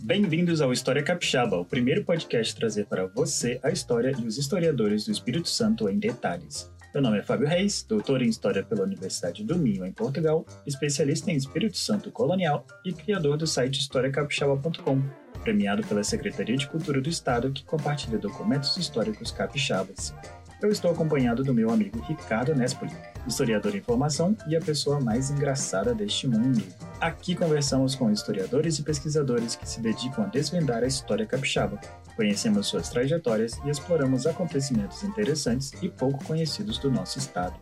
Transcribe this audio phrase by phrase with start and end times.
[0.00, 5.04] Bem-vindos ao História Capixaba, o primeiro podcast trazer para você a história e os historiadores
[5.04, 6.70] do Espírito Santo em detalhes.
[6.94, 11.32] Meu nome é Fábio Reis, doutor em História pela Universidade do Minho, em Portugal, especialista
[11.32, 15.02] em Espírito Santo colonial e criador do site historiacapixaba.com,
[15.42, 20.14] premiado pela Secretaria de Cultura do Estado, que compartilha documentos históricos capixabas.
[20.60, 22.90] Eu estou acompanhado do meu amigo Ricardo Nespoli,
[23.28, 26.60] historiador em formação e a pessoa mais engraçada deste mundo.
[27.00, 31.78] Aqui conversamos com historiadores e pesquisadores que se dedicam a desvendar a história capixaba.
[32.16, 37.54] Conhecemos suas trajetórias e exploramos acontecimentos interessantes e pouco conhecidos do nosso estado.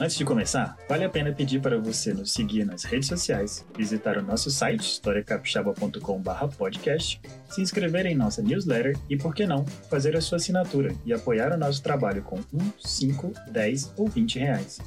[0.00, 4.18] Antes de começar, vale a pena pedir para você nos seguir nas redes sociais, visitar
[4.18, 10.20] o nosso site historiacapixaba.com/podcast, se inscrever em nossa newsletter e, por que não, fazer a
[10.20, 14.80] sua assinatura e apoiar o nosso trabalho com 1, 5, 10 ou 20 reais.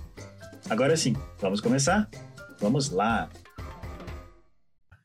[0.70, 2.10] Agora sim, vamos começar?
[2.60, 3.30] Vamos lá!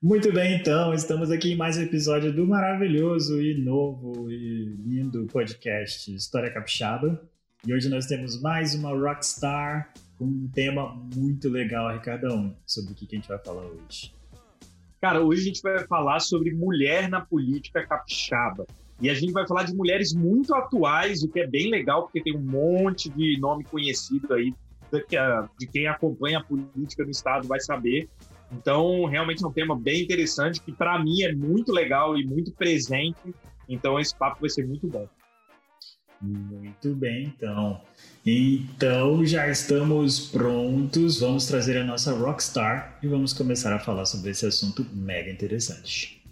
[0.03, 5.27] Muito bem, então, estamos aqui em mais um episódio do maravilhoso e novo e lindo
[5.27, 7.23] podcast História Capixaba.
[7.65, 12.95] E hoje nós temos mais uma Rockstar com um tema muito legal, Ricardão, sobre o
[12.97, 14.13] que a gente vai falar hoje.
[15.01, 18.67] Cara, hoje a gente vai falar sobre mulher na política capixaba.
[19.01, 22.21] E a gente vai falar de mulheres muito atuais, o que é bem legal, porque
[22.21, 24.53] tem um monte de nome conhecido aí,
[25.57, 28.09] de quem acompanha a política do Estado vai saber.
[28.51, 32.51] Então, realmente é um tema bem interessante, que para mim é muito legal e muito
[32.51, 33.33] presente.
[33.69, 35.07] Então, esse papo vai ser muito bom.
[36.23, 37.81] Muito bem, então.
[38.25, 41.19] Então já estamos prontos.
[41.19, 46.23] Vamos trazer a nossa Rockstar e vamos começar a falar sobre esse assunto mega interessante.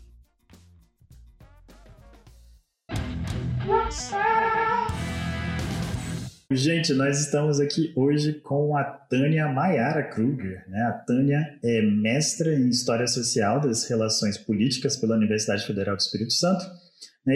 [6.53, 10.65] Gente, nós estamos aqui hoje com a Tânia Maiara Kruger.
[10.69, 10.83] Né?
[10.83, 16.33] A Tânia é mestra em História Social das Relações Políticas pela Universidade Federal do Espírito
[16.33, 16.65] Santo?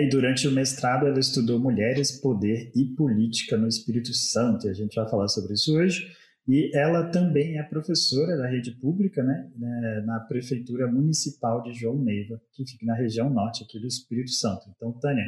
[0.02, 4.66] E durante o mestrado ela estudou Mulheres, Poder e Política no Espírito Santo.
[4.66, 6.10] E a gente vai falar sobre isso hoje.
[6.46, 11.96] E ela também é professora da rede pública né, né, na Prefeitura Municipal de João
[11.96, 14.68] Neiva, que fica na região norte aqui do Espírito Santo.
[14.76, 15.24] Então, Tânia,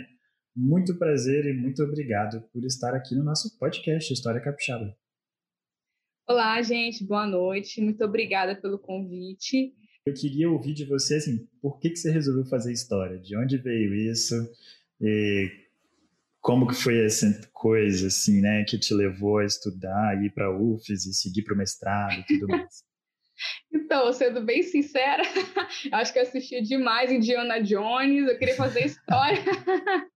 [0.54, 4.94] muito prazer e muito obrigado por estar aqui no nosso podcast História Capixaba.
[6.28, 7.80] Olá, gente, boa noite.
[7.80, 9.72] Muito obrigada pelo convite.
[10.06, 13.18] Eu queria ouvir de você, assim, por que, que você resolveu fazer história?
[13.18, 14.34] De onde veio isso?
[15.00, 15.50] E
[16.40, 20.56] como que foi essa coisa, assim, né, que te levou a estudar, ir para a
[20.56, 22.84] UFES e seguir para o mestrado e tudo mais?
[23.72, 25.24] Então, sendo bem sincera,
[25.92, 29.42] acho que eu assisti demais Indiana Jones, eu queria fazer história.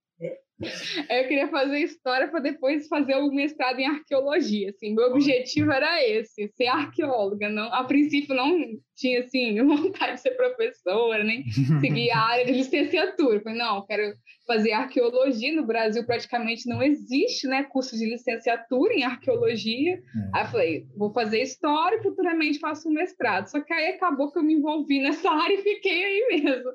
[0.61, 4.71] Eu queria fazer história para depois fazer o mestrado em arqueologia.
[4.71, 7.49] Assim, meu objetivo era esse, ser arqueóloga.
[7.49, 8.59] Não, a princípio não
[8.95, 11.45] tinha assim vontade de ser professora, nem
[11.81, 13.41] seguir a área de licenciatura.
[13.41, 14.15] Falei, não, quero
[14.47, 15.55] fazer arqueologia.
[15.55, 19.95] No Brasil praticamente não existe, né, curso de licenciatura em arqueologia.
[19.95, 20.01] É.
[20.35, 23.47] Aí falei, vou fazer história e futuramente faço um mestrado.
[23.47, 26.71] Só que aí acabou que eu me envolvi nessa área e fiquei aí mesmo.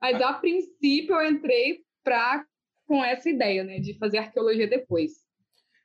[0.00, 2.44] Mas a princípio eu entrei para
[2.90, 5.12] com essa ideia, né, de fazer arqueologia depois.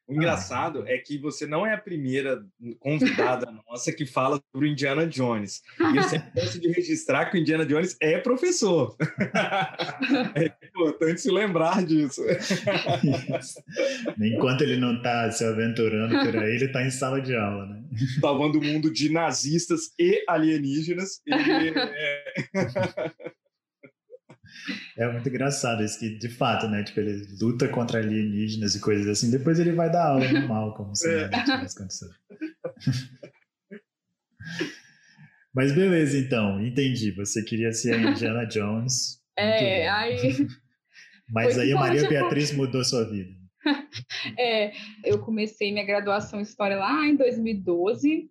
[0.07, 2.43] O engraçado é que você não é a primeira
[2.79, 5.61] convidada nossa que fala sobre o Indiana Jones.
[5.93, 8.95] E eu sempre gosto de registrar que o Indiana Jones é professor.
[10.35, 12.23] é importante se lembrar disso.
[14.19, 17.83] Enquanto ele não está se aventurando por aí, ele está em sala de aula, né?
[18.19, 21.21] Salvando o mundo de nazistas e alienígenas.
[21.27, 22.33] Ele é...
[24.97, 26.81] É muito engraçado isso, que de fato, né?
[26.83, 30.95] Tipo, ele luta contra alienígenas e coisas assim, depois ele vai dar aula normal, como
[30.95, 31.27] se é.
[31.27, 32.15] nada tivesse acontecido.
[35.53, 37.11] Mas beleza, então, entendi.
[37.11, 39.21] Você queria ser a Indiana Jones.
[39.37, 40.19] É, aí.
[41.31, 43.31] Mas aí a Maria Beatriz mudou sua vida.
[44.37, 44.73] É,
[45.03, 48.29] eu comecei minha graduação em História lá em 2012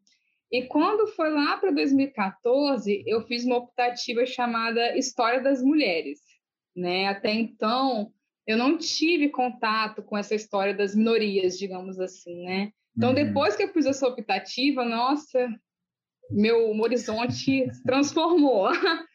[0.53, 6.21] e quando foi lá para 2014, eu fiz uma optativa chamada História das Mulheres.
[6.75, 7.09] Né?
[7.09, 8.13] Até então,
[8.47, 12.73] eu não tive contato com essa história das minorias, digamos assim, né?
[12.97, 13.15] Então, uhum.
[13.15, 15.49] depois que eu fiz essa optativa, nossa,
[16.31, 18.69] meu horizonte se transformou.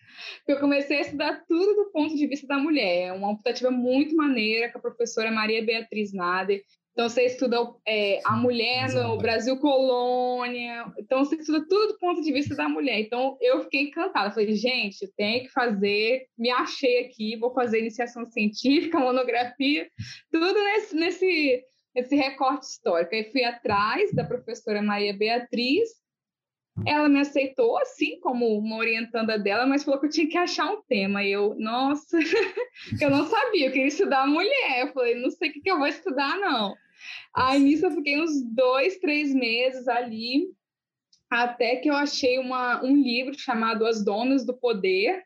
[0.47, 3.07] eu comecei a estudar tudo do ponto de vista da mulher.
[3.07, 6.61] É uma optativa muito maneira com a professora Maria Beatriz Nader.
[6.99, 7.55] Então, você estuda
[7.87, 10.85] é, a mulher no Brasil colônia.
[10.97, 12.99] Então, você estuda tudo do ponto de vista da mulher.
[12.99, 14.31] Então, eu fiquei encantada.
[14.31, 16.25] Falei, gente, tem que fazer.
[16.37, 19.87] Me achei aqui, vou fazer iniciação científica, monografia,
[20.29, 21.63] tudo nesse, nesse,
[21.95, 23.15] nesse recorte histórico.
[23.15, 25.87] Aí fui atrás da professora Maria Beatriz
[26.85, 30.69] Ela me aceitou, assim, como uma orientanda dela, mas falou que eu tinha que achar
[30.69, 31.23] um tema.
[31.23, 32.17] E eu, nossa,
[32.99, 34.81] eu não sabia, eu queria estudar mulher.
[34.81, 36.75] Eu falei, não sei o que, que eu vou estudar, não.
[37.35, 40.47] Aí nisso eu fiquei uns dois, três meses ali,
[41.29, 45.23] até que eu achei uma, um livro chamado As Donas do Poder,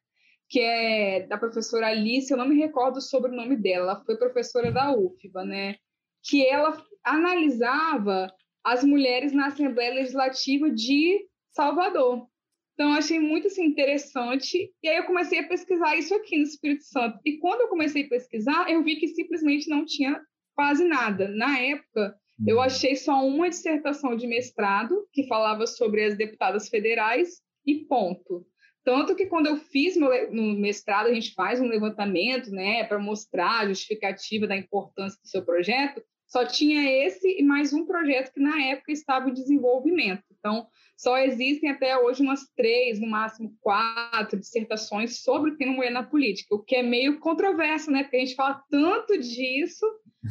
[0.49, 4.17] que é da professora Alice, eu não me recordo sobre o nome dela, ela foi
[4.17, 5.75] professora da UFBA, né?
[6.23, 8.31] Que ela analisava
[8.63, 12.27] as mulheres na Assembleia Legislativa de Salvador.
[12.73, 14.71] Então, eu achei muito assim, interessante.
[14.81, 17.19] E aí, eu comecei a pesquisar isso aqui no Espírito Santo.
[17.25, 20.19] E quando eu comecei a pesquisar, eu vi que simplesmente não tinha
[20.55, 21.27] quase nada.
[21.27, 22.15] Na época,
[22.45, 22.61] eu uhum.
[22.63, 28.45] achei só uma dissertação de mestrado que falava sobre as deputadas federais e ponto.
[28.83, 32.99] Tanto que quando eu fiz meu, no mestrado, a gente faz um levantamento, né, para
[32.99, 38.33] mostrar a justificativa da importância do seu projeto, só tinha esse e mais um projeto
[38.33, 40.23] que na época estava em desenvolvimento.
[40.37, 40.67] Então,
[40.97, 46.03] só existem até hoje umas três, no máximo quatro dissertações sobre o tema mulher na
[46.03, 48.03] política, o que é meio controverso, né?
[48.03, 49.85] Porque a gente fala tanto disso,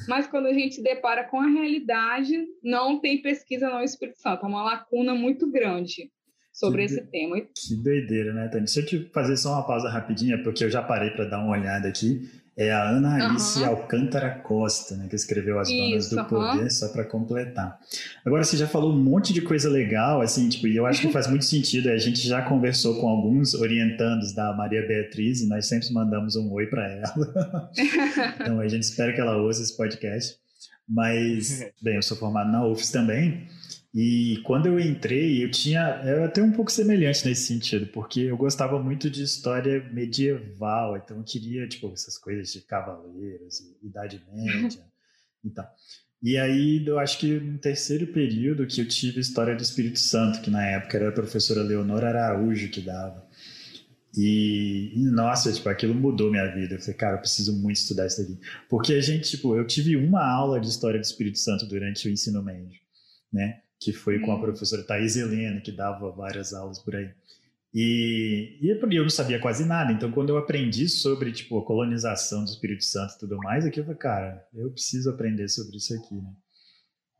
[0.08, 4.44] mas quando a gente se depara com a realidade, não tem pesquisa no Espírito Santo.
[4.44, 6.10] É uma lacuna muito grande
[6.52, 7.40] sobre que esse tema.
[7.40, 8.66] Que doideira, né, Tânia?
[8.66, 11.52] Deixa eu te fazer só uma pausa rapidinha, porque eu já parei para dar uma
[11.52, 12.28] olhada aqui.
[12.54, 13.66] É a Ana Alice uhum.
[13.66, 16.70] Alcântara Costa, né, que escreveu As Donas Isso, do Poder, uhum.
[16.70, 17.78] só para completar.
[18.25, 21.10] Agora, você já falou um monte de coisa legal, assim, tipo, e eu acho que
[21.10, 21.88] faz muito sentido.
[21.88, 26.52] A gente já conversou com alguns orientandos da Maria Beatriz e nós sempre mandamos um
[26.52, 27.70] oi para ela.
[28.38, 30.37] então, a gente espera que ela ouça esse podcast.
[30.87, 33.46] Mas, bem, eu sou formado na UFS também.
[33.94, 36.02] E quando eu entrei, eu tinha.
[36.04, 41.18] Eu até um pouco semelhante nesse sentido, porque eu gostava muito de história medieval, então
[41.18, 44.82] eu queria, tipo, essas coisas de cavaleiros, Idade Média
[45.44, 45.68] e tal.
[46.22, 50.40] E aí, eu acho que no terceiro período que eu tive História do Espírito Santo,
[50.40, 53.26] que na época era a professora Leonora Araújo que dava.
[54.16, 56.76] E, e, nossa, tipo, aquilo mudou minha vida.
[56.76, 58.38] Eu falei, cara, eu preciso muito estudar isso daqui.
[58.70, 62.10] Porque a gente, tipo, eu tive uma aula de História do Espírito Santo durante o
[62.10, 62.80] ensino médio,
[63.32, 63.60] né?
[63.84, 64.40] Que foi com a hum.
[64.40, 67.11] professora Thais Helena, que dava várias aulas por aí.
[67.75, 72.44] E, e eu não sabia quase nada, então quando eu aprendi sobre tipo, a colonização
[72.44, 75.94] do Espírito Santo e tudo mais, aqui eu falei, cara, eu preciso aprender sobre isso
[75.94, 76.32] aqui, né?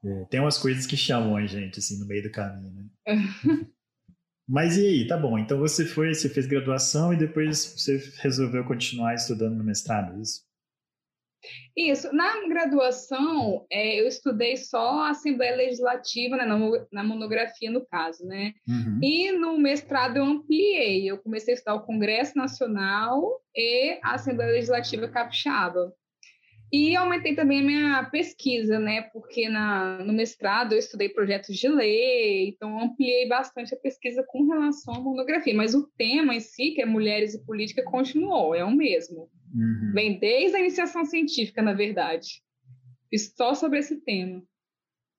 [0.05, 2.87] É, tem umas coisas que chamam a gente, assim, no meio do caminho, né?
[4.47, 8.65] Mas e aí, tá bom, então você foi, você fez graduação e depois você resolveu
[8.65, 10.43] continuar estudando no mestrado, é isso?
[11.77, 12.15] Isso.
[12.15, 16.59] Na graduação, é, eu estudei só a Assembleia Legislativa, né, na,
[16.93, 18.55] na, monografia, no caso, né?
[18.69, 19.01] Uhum.
[19.03, 21.11] E no mestrado eu ampliei.
[21.11, 25.93] Eu comecei a estudar o Congresso Nacional e a Assembleia Legislativa Capixaba.
[26.73, 29.03] E aumentei também a minha pesquisa, né?
[29.13, 34.49] Porque na, no mestrado eu estudei projetos de lei, então ampliei bastante a pesquisa com
[34.49, 35.55] relação à monografia.
[35.55, 39.29] Mas o tema em si, que é mulheres e política, continuou, é o mesmo.
[39.55, 39.93] Uhum.
[39.93, 42.43] Vem desde a iniciação científica, na verdade.
[43.37, 44.43] Só sobre esse tema.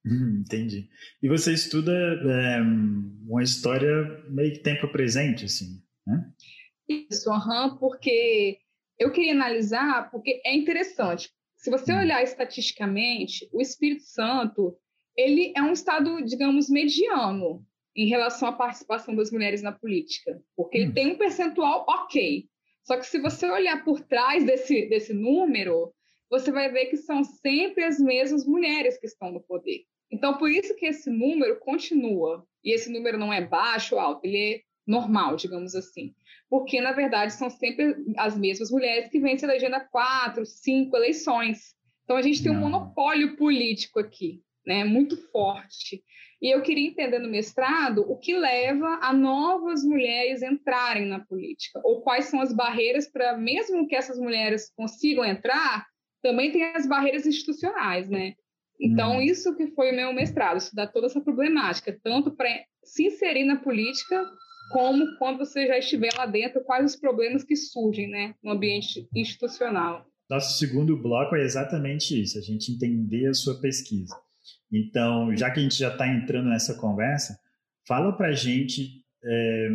[0.05, 0.89] Hum, entendi.
[1.21, 6.29] E você estuda é, uma história meio que tempo presente, assim, né?
[6.89, 8.57] Isso, uhum, porque
[8.99, 11.29] eu queria analisar, porque é interessante.
[11.55, 11.99] Se você hum.
[11.99, 14.77] olhar estatisticamente, o Espírito Santo
[15.15, 17.65] ele é um estado, digamos, mediano
[17.95, 20.93] em relação à participação das mulheres na política, porque ele hum.
[20.93, 22.49] tem um percentual ok.
[22.83, 25.93] Só que se você olhar por trás desse, desse número,
[26.29, 29.83] você vai ver que são sempre as mesmas mulheres que estão no poder.
[30.11, 32.45] Então, por isso que esse número continua.
[32.63, 36.13] E esse número não é baixo ou alto, ele é normal, digamos assim.
[36.49, 40.95] Porque, na verdade, são sempre as mesmas mulheres que vêm se elegendo a quatro, cinco
[40.95, 41.75] eleições.
[42.03, 44.83] Então, a gente tem um monopólio político aqui, né?
[44.83, 46.03] Muito forte.
[46.43, 51.79] E eu queria entender no mestrado o que leva a novas mulheres entrarem na política,
[51.85, 55.87] ou quais são as barreiras para, mesmo que essas mulheres consigam entrar,
[56.21, 58.33] também tem as barreiras institucionais, né?
[58.77, 59.21] Então, hum.
[59.21, 62.49] isso que foi o meu mestrado, estudar toda essa problemática, tanto para
[62.83, 64.29] se inserir na política,
[64.73, 69.07] como quando você já estiver lá dentro, quais os problemas que surgem, né, no ambiente
[69.15, 70.05] institucional.
[70.29, 74.13] Nosso segundo bloco é exatamente isso, a gente entender a sua pesquisa.
[74.73, 77.37] Então, já que a gente já está entrando nessa conversa,
[77.87, 79.03] fala para a gente.
[79.23, 79.69] É,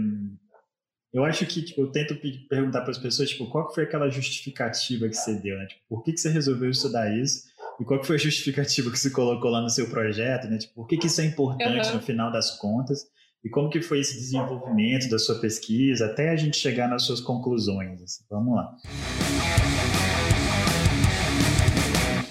[1.12, 2.16] eu acho que tipo, eu tento
[2.48, 5.66] perguntar para as pessoas tipo, qual foi aquela justificativa que você deu, né?
[5.66, 7.46] Tipo, por que, que você resolveu estudar isso?
[7.80, 10.58] E qual foi a justificativa que você colocou lá no seu projeto, né?
[10.58, 11.94] Tipo, por que, que isso é importante uhum.
[11.94, 13.06] no final das contas?
[13.44, 17.20] E como que foi esse desenvolvimento da sua pesquisa até a gente chegar nas suas
[17.20, 18.02] conclusões?
[18.02, 18.24] Assim.
[18.28, 18.74] Vamos lá.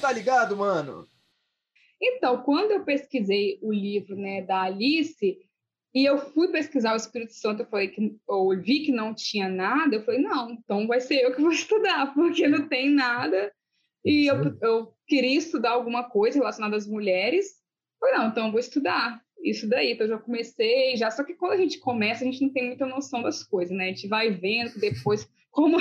[0.01, 1.07] Tá ligado, mano?
[2.01, 5.39] Então, quando eu pesquisei o livro né, da Alice,
[5.93, 9.49] E eu fui pesquisar o Espírito Santo, eu falei que eu vi que não tinha
[9.49, 13.51] nada, eu falei, não, então vai ser eu que vou estudar, porque não tem nada.
[14.05, 17.47] E eu, eu queria estudar alguma coisa relacionada às mulheres.
[17.47, 19.93] Eu falei, não, então eu vou estudar isso daí.
[19.93, 22.67] Então eu já comecei, já só que quando a gente começa, a gente não tem
[22.67, 23.85] muita noção das coisas, né?
[23.85, 25.77] A gente vai vendo depois como,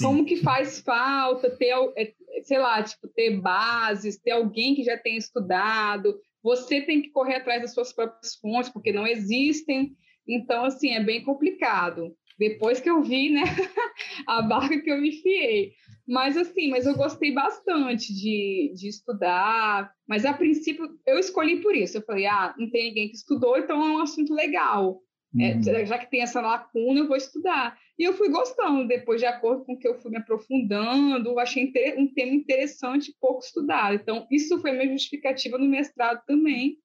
[0.00, 2.14] como que faz falta ter, é,
[2.44, 6.18] sei lá, tipo, ter bases, ter alguém que já tenha estudado.
[6.42, 9.94] Você tem que correr atrás das suas próprias fontes, porque não existem.
[10.26, 12.16] Então, assim, é bem complicado.
[12.38, 13.42] Depois que eu vi, né,
[14.26, 15.72] a barca que eu me fiei.
[16.08, 19.92] Mas assim, mas eu gostei bastante de, de estudar.
[20.08, 21.98] Mas a princípio eu escolhi por isso.
[21.98, 25.02] Eu falei, ah, não tem ninguém que estudou, então é um assunto legal.
[25.38, 25.86] É, uhum.
[25.86, 27.78] já que tem essa lacuna, eu vou estudar.
[27.98, 32.06] E eu fui gostando, depois, de acordo com que eu fui me aprofundando, achei um
[32.12, 33.94] tema interessante e pouco estudado.
[33.94, 36.76] Então, isso foi minha justificativa no mestrado também,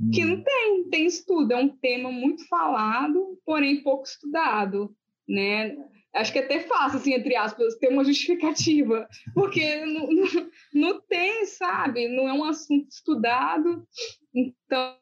[0.00, 0.10] uhum.
[0.10, 4.94] que não tem, tem estudo, é um tema muito falado, porém pouco estudado,
[5.28, 5.76] né?
[6.14, 11.00] Acho que é até fácil, assim, entre aspas, ter uma justificativa, porque não, não, não
[11.02, 12.08] tem, sabe?
[12.08, 13.86] Não é um assunto estudado,
[14.34, 14.96] então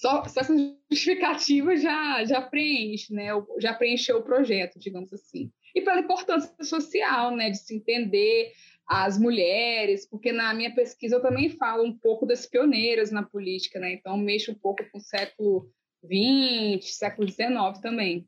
[0.00, 0.54] só, só essa
[0.90, 3.30] justificativa já, já preenche, né?
[3.58, 5.50] Já preencheu o projeto, digamos assim.
[5.74, 7.50] E pela importância social, né?
[7.50, 8.52] De se entender
[8.86, 13.78] as mulheres, porque na minha pesquisa eu também falo um pouco das pioneiras na política,
[13.78, 13.92] né?
[13.92, 15.70] Então mexo um pouco com o século
[16.04, 18.26] XX, século XIX também.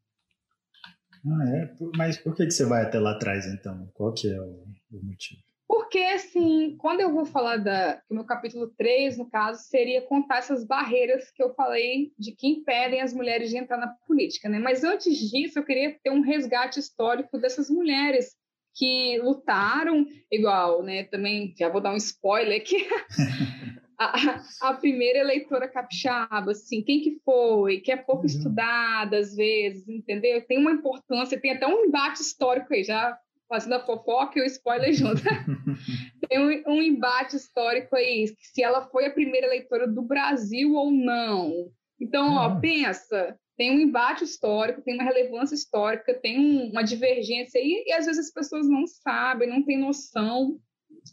[1.25, 1.75] Ah, é?
[1.97, 3.89] Mas por que, que você vai até lá atrás, então?
[3.95, 5.41] Qual que é o, o motivo?
[5.71, 8.03] Porque, assim, quando eu vou falar da.
[8.11, 12.49] O meu capítulo 3, no caso, seria contar essas barreiras que eu falei de que
[12.49, 14.59] impedem as mulheres de entrar na política, né?
[14.59, 18.35] Mas antes disso, eu queria ter um resgate histórico dessas mulheres
[18.75, 21.05] que lutaram, igual, né?
[21.05, 22.89] Também já vou dar um spoiler aqui.
[23.97, 28.27] a, a, primeira eleitora capixaba, assim, quem que foi, que é pouco uhum.
[28.27, 30.45] estudada às vezes, entendeu?
[30.45, 33.17] Tem uma importância, tem até um embate histórico aí, já
[33.51, 35.21] fazendo a fofoca e o spoiler junto.
[36.27, 40.91] tem um, um, embate histórico aí, se ela foi a primeira eleitora do Brasil ou
[40.91, 41.71] não.
[42.01, 42.61] Então, ó, uhum.
[42.61, 47.93] pensa, tem um embate histórico, tem uma relevância histórica, tem um, uma divergência aí, e
[47.93, 50.59] às vezes as pessoas não sabem, não têm noção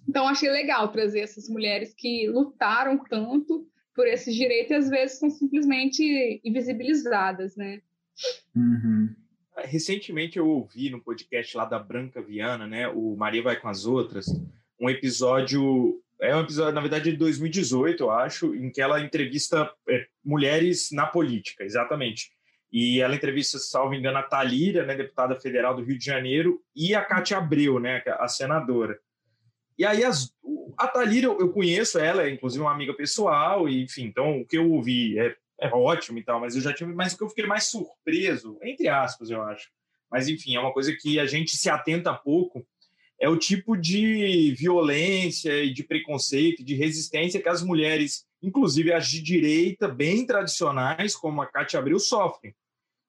[0.07, 5.19] então, achei legal trazer essas mulheres que lutaram tanto por esses direitos e às vezes
[5.19, 7.81] são simplesmente invisibilizadas, né?
[8.55, 9.15] Uhum.
[9.65, 13.85] Recentemente eu ouvi no podcast lá da Branca Viana, né, o Maria Vai com as
[13.85, 14.27] Outras,
[14.79, 19.71] um episódio, é um episódio, na verdade, de 2018, eu acho, em que ela entrevista
[19.89, 22.31] é, mulheres na política, exatamente.
[22.71, 26.93] E ela entrevista, salvo engano, a Talíria, né, deputada federal do Rio de Janeiro, e
[26.93, 28.99] a Cátia Abreu, né, a senadora.
[29.77, 30.33] E aí as,
[30.77, 34.45] a Thalira, eu, eu conheço ela, é inclusive uma amiga pessoal, e, enfim, então o
[34.45, 37.23] que eu ouvi é, é ótimo e tal, mas eu já tive, mas o que
[37.23, 39.69] eu fiquei mais surpreso, entre aspas, eu acho.
[40.09, 42.65] Mas enfim, é uma coisa que a gente se atenta pouco,
[43.19, 49.07] é o tipo de violência e de preconceito, de resistência que as mulheres, inclusive as
[49.07, 52.55] de direita, bem tradicionais, como a Cátia Abreu, sofrem.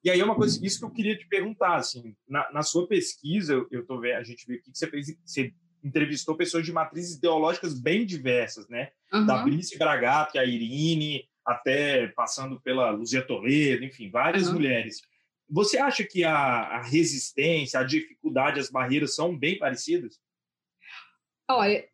[0.02, 2.86] E aí é uma coisa, isso que eu queria te perguntar, assim, na, na sua
[2.86, 5.52] pesquisa, eu, tô vendo, a gente viu aqui que você fez, você
[5.82, 8.90] entrevistou pessoas de matrizes ideológicas bem diversas, né?
[9.12, 9.26] Uhum.
[9.26, 14.54] Da Brice Bragato, a Irine, até passando pela Luzia Toledo, enfim, várias uhum.
[14.54, 15.00] mulheres.
[15.48, 20.20] Você acha que a, a, resistência, a dificuldade, as barreiras são bem parecidas?
[21.50, 21.88] Olha,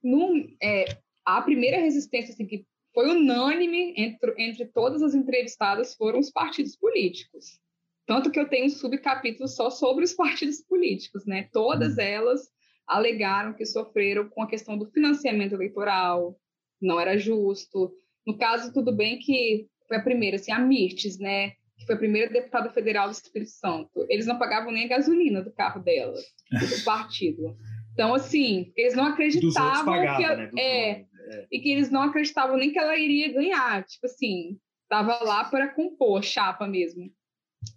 [0.60, 6.30] é, a primeira resistência assim, que foi unânime entre, entre todas as entrevistadas foram os
[6.30, 7.60] partidos políticos.
[8.06, 11.48] Tanto que eu tenho um subcapítulo só sobre os partidos políticos, né?
[11.52, 12.02] Todas uhum.
[12.02, 12.50] elas
[12.86, 16.38] alegaram que sofreram com a questão do financiamento eleitoral,
[16.80, 17.94] não era justo.
[18.26, 21.50] No caso, tudo bem que foi a primeira, assim, a Mirtes, né?
[21.78, 24.06] Que foi a primeira deputada federal do Espírito Santo.
[24.08, 26.20] Eles não pagavam nem a gasolina do carro dela, do
[26.84, 27.56] partido.
[27.92, 30.36] Então, assim, eles não acreditavam pagava, que.
[30.36, 30.50] Né?
[30.56, 33.84] É, é, e que eles não acreditavam nem que ela iria ganhar.
[33.84, 37.10] Tipo assim, estava lá para compor chapa mesmo.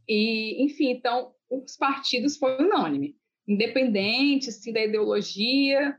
[0.08, 3.16] E, enfim, então, os partidos foram unânime
[3.48, 5.98] independente assim, da ideologia,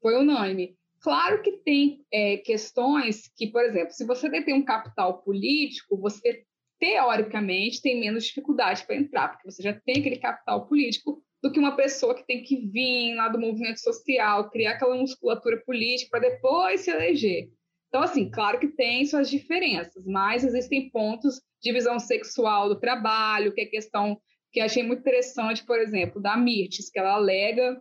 [0.00, 0.76] foi unânime.
[1.04, 6.44] Claro que tem é, questões que, por exemplo, se você detém um capital político, você
[6.80, 11.60] teoricamente tem menos dificuldade para entrar, porque você já tem aquele capital político do que
[11.60, 16.30] uma pessoa que tem que vir lá do movimento social, criar aquela musculatura política para
[16.30, 17.50] depois se eleger.
[17.88, 23.52] Então, assim, claro que tem suas diferenças, mas existem pontos de visão sexual do trabalho,
[23.52, 24.18] que é questão
[24.50, 27.78] que achei muito interessante, por exemplo, da Mirtes, que ela alega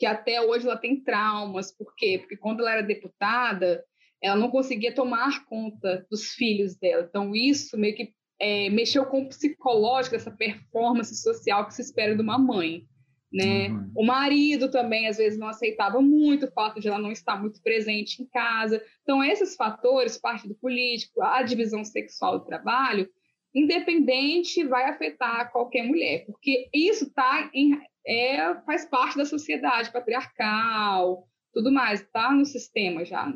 [0.00, 1.70] que até hoje ela tem traumas.
[1.70, 2.16] Por quê?
[2.18, 3.84] Porque quando ela era deputada,
[4.22, 7.06] ela não conseguia tomar conta dos filhos dela.
[7.06, 12.16] Então, isso meio que é, mexeu com o psicológico dessa performance social que se espera
[12.16, 12.86] de uma mãe.
[13.30, 13.68] Né?
[13.68, 13.92] Uhum.
[13.94, 17.62] O marido também, às vezes, não aceitava muito o fato de ela não estar muito
[17.62, 18.82] presente em casa.
[19.02, 23.06] Então, esses fatores, partido político, a divisão sexual do trabalho,
[23.54, 31.28] independente, vai afetar qualquer mulher, porque isso tá em, é, faz parte da sociedade patriarcal,
[31.52, 33.26] tudo mais, está no sistema já.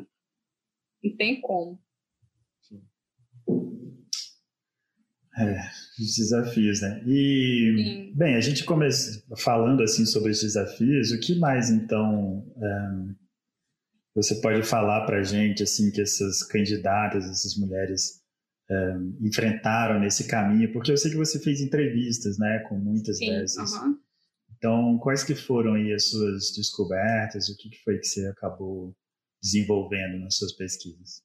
[1.03, 1.79] Não tem como.
[5.37, 5.59] É,
[5.99, 7.03] os desafios, né?
[7.05, 8.13] E, Sim.
[8.15, 13.15] bem, a gente começa falando assim sobre os desafios, o que mais então é,
[14.15, 18.21] você pode falar para a gente assim que essas candidatas, essas mulheres
[18.71, 20.71] é, enfrentaram nesse caminho?
[20.71, 23.73] Porque eu sei que você fez entrevistas, né, com muitas Sim, dessas.
[23.73, 24.04] Uh -huh.
[24.65, 27.49] Então, quais que foram aí as suas descobertas?
[27.49, 28.95] O que foi que você acabou
[29.39, 31.21] desenvolvendo nas suas pesquisas?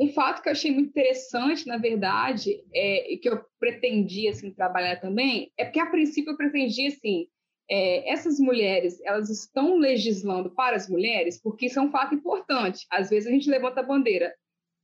[0.00, 4.52] Um fato que eu achei muito interessante, na verdade, é, e que eu pretendia assim,
[4.52, 7.28] trabalhar também, é porque a princípio eu pretendia assim,
[7.70, 12.84] é, essas mulheres, elas estão legislando para as mulheres, porque isso é um fato importante.
[12.90, 14.34] Às vezes a gente levanta a bandeira,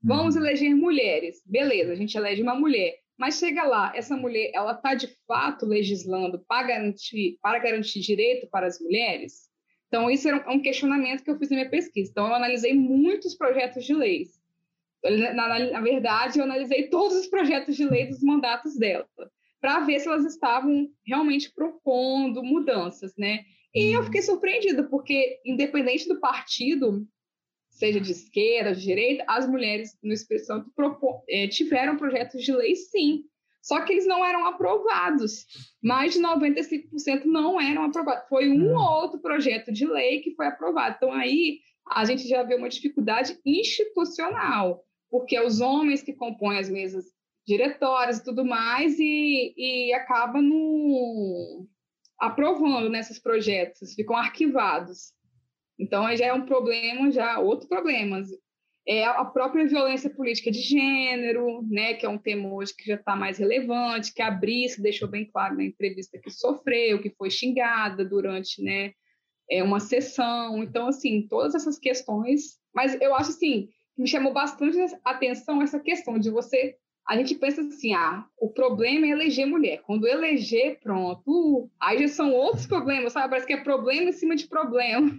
[0.01, 0.43] vamos uhum.
[0.43, 4.95] eleger mulheres, beleza, a gente elege uma mulher, mas chega lá, essa mulher, ela está
[4.95, 9.51] de fato legislando para garantir, para garantir direito para as mulheres?
[9.89, 12.11] Então, isso era um questionamento que eu fiz na minha pesquisa.
[12.11, 14.41] Então, eu analisei muitos projetos de leis.
[15.35, 19.07] Na, na, verdade, eu analisei todos os projetos de lei dos mandatos dela,
[19.61, 23.45] para ver se elas estavam realmente propondo mudanças, né?
[23.75, 27.07] E eu fiquei surpreendida, porque, independente do partido,
[27.81, 30.71] seja de esquerda, de direita, as mulheres no Espírito Santo
[31.29, 33.25] eh, tiveram projetos de lei, sim.
[33.61, 35.47] Só que eles não eram aprovados.
[35.83, 38.29] Mais de 95% não eram aprovados.
[38.29, 40.95] Foi um ou outro projeto de lei que foi aprovado.
[40.97, 41.59] Então, aí
[41.91, 47.05] a gente já vê uma dificuldade institucional porque é os homens que compõem as mesas
[47.47, 51.67] diretórias e tudo mais, e, e acaba no,
[52.19, 55.13] aprovando nesses projetos, ficam arquivados.
[55.81, 58.23] Então, já é um problema, já outro problema.
[58.87, 62.97] É a própria violência política de gênero, né, que é um tema hoje que já
[62.97, 67.31] está mais relevante, que a Brice deixou bem claro na entrevista que sofreu, que foi
[67.31, 68.93] xingada durante né,
[69.51, 70.63] é, uma sessão.
[70.63, 72.59] Então, assim, todas essas questões.
[72.75, 76.77] Mas eu acho assim, me chamou bastante atenção essa questão de você.
[77.09, 79.81] A gente pensa assim, ah, o problema é eleger mulher.
[79.87, 83.31] Quando eleger, pronto, uh, aí já são outros problemas, sabe?
[83.31, 85.11] Parece que é problema em cima de problema.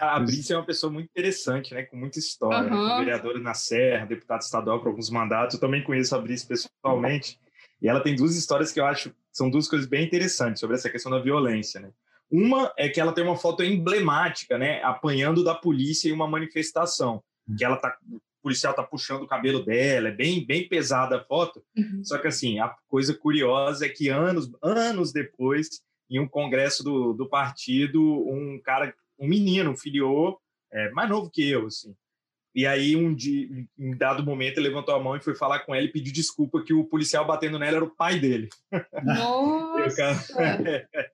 [0.00, 1.82] A Brice é uma pessoa muito interessante, né?
[1.84, 2.72] Com muita história.
[2.72, 2.98] Uhum.
[2.98, 5.54] Vereadora na Serra, deputada estadual por alguns mandatos.
[5.54, 7.38] Eu também conheço a Brice pessoalmente.
[7.80, 10.90] E ela tem duas histórias que eu acho são duas coisas bem interessantes sobre essa
[10.90, 11.90] questão da violência, né?
[12.30, 14.82] Uma é que ela tem uma foto emblemática, né?
[14.82, 17.22] Apanhando da polícia em uma manifestação.
[17.48, 17.56] Hum.
[17.56, 17.96] Que ela tá.
[18.10, 21.62] O policial tá puxando o cabelo dela, é bem, bem pesada a foto.
[21.76, 22.02] Uhum.
[22.04, 27.12] Só que assim, a coisa curiosa é que anos, anos depois, em um congresso do,
[27.12, 30.38] do partido, um cara, um menino, filiou,
[30.72, 31.94] é, mais novo que eu, assim.
[32.54, 35.74] E aí, um dia, em dado momento, ele levantou a mão e foi falar com
[35.74, 38.48] ela e pediu desculpa que o policial batendo nela era o pai dele.
[39.02, 40.18] Nossa!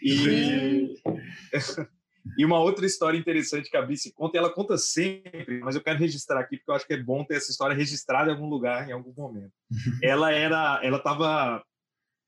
[0.00, 0.94] E,
[2.38, 5.98] e uma outra história interessante que a Brice conta, ela conta sempre, mas eu quero
[5.98, 8.88] registrar aqui porque eu acho que é bom ter essa história registrada em algum lugar,
[8.88, 9.52] em algum momento.
[10.00, 11.60] ela era, ela estava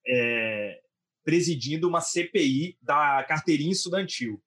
[0.05, 0.81] é,
[1.25, 4.43] presidindo uma CPI da carteirinha estudantil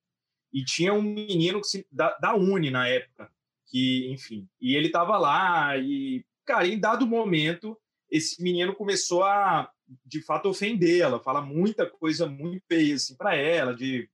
[0.53, 1.59] e tinha um menino
[1.91, 3.31] da, da Uni na época
[3.65, 7.77] que, enfim, e ele estava lá e, cara, em dado momento
[8.09, 9.69] esse menino começou a
[10.05, 14.07] de fato ofender ela, fala muita coisa muito feia assim para ela, de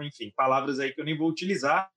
[0.00, 1.90] enfim, palavras aí que eu nem vou utilizar,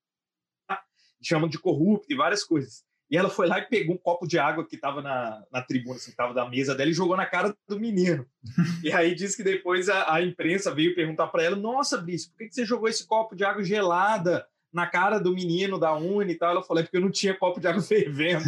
[1.21, 2.83] chamam de corrupto e várias coisas.
[3.11, 5.97] E ela foi lá e pegou um copo de água que estava na, na tribuna,
[5.97, 8.25] assim, que estava da mesa dela, e jogou na cara do menino.
[8.81, 12.37] e aí diz que depois a, a imprensa veio perguntar para ela: Nossa, Brice, por
[12.37, 16.31] que, que você jogou esse copo de água gelada na cara do menino da Uni
[16.31, 16.51] e tal?
[16.51, 18.45] Ela falou: É porque eu não tinha copo de água fervendo.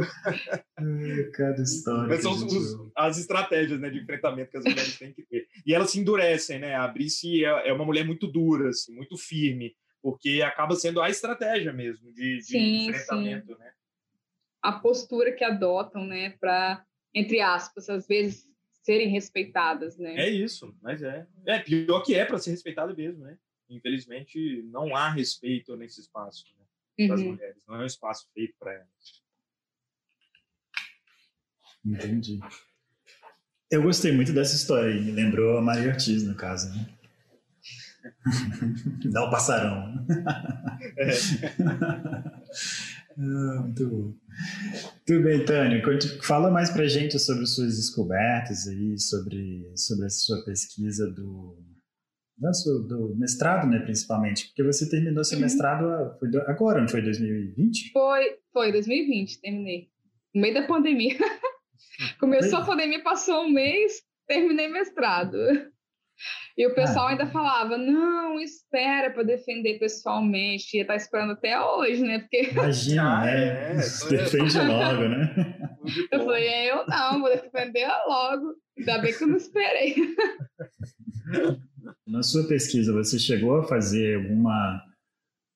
[1.32, 2.20] Cada história.
[2.20, 5.46] são os, as estratégias né, de enfrentamento que as mulheres têm que ter.
[5.66, 6.74] E elas se endurecem, né?
[6.74, 11.10] A Brice é, é uma mulher muito dura, assim, muito firme, porque acaba sendo a
[11.10, 13.58] estratégia mesmo de, de sim, enfrentamento, sim.
[13.58, 13.72] né?
[14.62, 18.46] A postura que adotam, né, para, entre aspas, às vezes
[18.82, 20.14] serem respeitadas, né?
[20.16, 21.26] É isso, mas é.
[21.46, 23.38] É pior que é para ser respeitada mesmo, né?
[23.68, 26.44] Infelizmente, não há respeito nesse espaço.
[26.58, 26.60] Né?
[27.08, 27.32] das uhum.
[27.32, 29.22] mulheres, não é um espaço feito para elas.
[31.84, 32.38] Entendi.
[33.70, 36.88] Eu gostei muito dessa história, me lembrou a Maria Ortiz, no caso, né?
[39.04, 40.06] Não passarão.
[40.96, 41.10] É.
[43.18, 44.14] ah, muito bom.
[45.06, 45.82] Tudo bem, Tânia.
[46.22, 51.58] Fala mais pra gente sobre suas descobertas aí, sobre, sobre a sua pesquisa do,
[52.38, 54.46] do, do mestrado, né, principalmente.
[54.46, 55.44] Porque você terminou seu uhum.
[55.44, 57.92] mestrado foi agora, não foi 2020?
[57.92, 59.90] Foi, foi 2020, terminei.
[60.34, 61.18] No meio da pandemia.
[62.18, 65.36] Começou a pandemia, passou um mês, terminei mestrado.
[66.56, 67.10] E o pessoal ah.
[67.10, 70.78] ainda falava, não, espera para defender pessoalmente.
[70.78, 72.18] E tá esperando até hoje, né?
[72.18, 72.50] Porque...
[72.50, 73.72] Imagina, ah, né?
[73.72, 73.76] É,
[74.10, 75.56] Defende logo, né?
[76.12, 78.54] Eu falei, é, eu não, vou defender logo.
[78.78, 79.94] Ainda bem que eu não esperei.
[82.06, 84.84] Na sua pesquisa, você chegou a fazer alguma...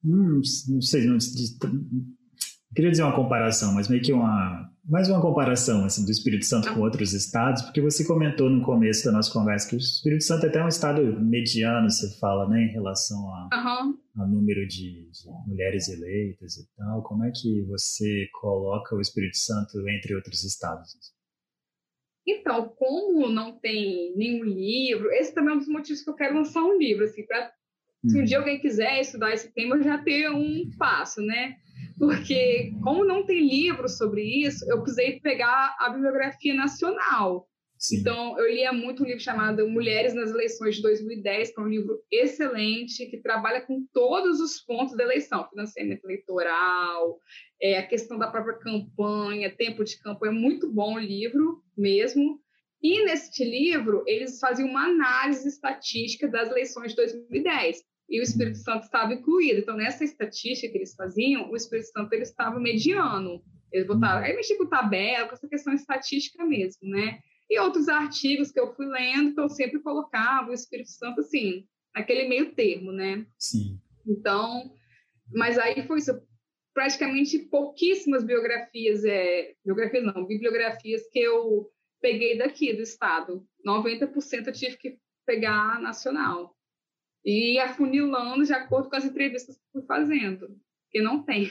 [0.02, 1.18] Hum, não sei, não,
[2.74, 6.72] queria dizer uma comparação, mas meio que uma mais uma comparação assim, do Espírito Santo
[6.74, 10.44] com outros estados, porque você comentou no começo da nossa conversa que o Espírito Santo
[10.44, 13.98] é até um estado mediano, você fala, né, em relação a, uhum.
[14.16, 17.02] ao número de, de, mulheres eleitas e tal.
[17.02, 20.92] Como é que você coloca o Espírito Santo entre outros estados?
[22.26, 26.34] Então, como não tem nenhum livro, esse também é um dos motivos que eu quero
[26.34, 27.52] lançar um livro, assim, para
[28.06, 28.24] se um uhum.
[28.24, 31.56] dia alguém quiser estudar esse tema, já ter um passo, né?
[31.98, 37.48] Porque como não tem livro sobre isso, eu precisei pegar a bibliografia nacional.
[37.78, 37.98] Sim.
[37.98, 41.68] Então, eu lia muito um livro chamado Mulheres nas Eleições de 2010, que é um
[41.68, 47.18] livro excelente, que trabalha com todos os pontos da eleição, financiamento eleitoral,
[47.60, 52.40] é, a questão da própria campanha, tempo de campanha, é muito bom o livro mesmo.
[52.82, 58.58] E neste livro, eles faziam uma análise estatística das eleições de 2010 e o Espírito
[58.58, 59.60] Santo estava incluído.
[59.60, 63.42] Então, nessa estatística que eles faziam, o Espírito Santo ele estava mediano.
[63.72, 67.18] Eles botaram, aí mexi com tabela, com essa questão estatística mesmo, né?
[67.50, 72.28] E outros artigos que eu fui lendo, então sempre colocava o Espírito Santo assim, naquele
[72.28, 73.26] meio termo, né?
[73.38, 73.80] Sim.
[74.06, 74.72] Então,
[75.32, 76.12] mas aí foi isso,
[76.72, 83.46] praticamente pouquíssimas biografias, é, biografias não, bibliografias que eu peguei daqui do estado.
[83.66, 86.54] 90% eu tive que pegar nacional
[87.24, 90.48] e afunilando de acordo com as entrevistas que fui fazendo,
[90.90, 91.50] que não tem.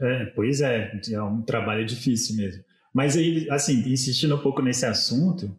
[0.00, 2.62] É, pois é, é um trabalho difícil mesmo.
[2.94, 5.56] Mas aí, assim, insistindo um pouco nesse assunto,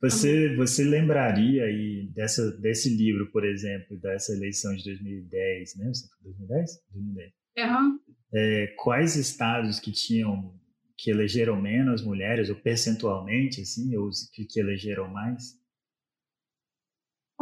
[0.00, 5.92] você, você lembraria aí dessa, desse livro, por exemplo, dessa eleição de 2010, né?
[6.22, 6.70] 2010?
[6.92, 7.32] 2010.
[7.58, 8.00] Uhum.
[8.34, 10.52] É, quais estados que tinham,
[10.98, 15.61] que elegeram menos mulheres, ou percentualmente, assim, ou que, que elegeram mais?